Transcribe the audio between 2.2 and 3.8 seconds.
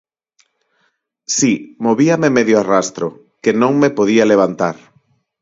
medio a rastro, que non